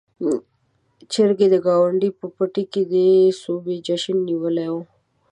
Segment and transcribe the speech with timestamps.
[1.11, 2.95] چرګې د ګاونډي په پټي کې د
[3.41, 4.75] سوبې جشن نيولی و.